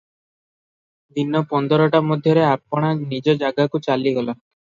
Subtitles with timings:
[1.17, 4.37] ଦିନ ପନ୍ଦରଟା ମଧ୍ୟରେ ଆପଣା ନିଜ ଯାଗାକୁ ଚାଲିଗଲା।